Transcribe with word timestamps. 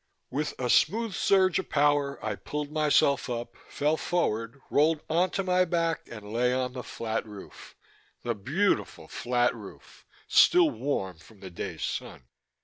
_With 0.31 0.55
a 0.57 0.67
smooth 0.67 1.13
surge 1.13 1.59
of 1.59 1.69
power 1.69 2.17
I 2.25 2.33
pulled 2.33 2.71
myself 2.71 3.29
up, 3.29 3.53
fell 3.69 3.97
forward, 3.97 4.59
rolled 4.71 5.03
onto 5.11 5.43
my 5.43 5.63
back, 5.63 6.07
and 6.09 6.33
lay 6.33 6.51
on 6.51 6.73
the 6.73 6.81
flat 6.81 7.23
roof, 7.23 7.75
the 8.23 8.33
beautiful 8.33 9.07
flat 9.07 9.53
roof, 9.53 10.07
still 10.27 10.71
warm 10.71 11.19
from 11.19 11.41
the 11.41 11.51
day's 11.51 11.83
sun. 11.83 12.23